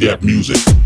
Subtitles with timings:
[0.00, 0.79] that music.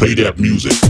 [0.00, 0.89] Play that music.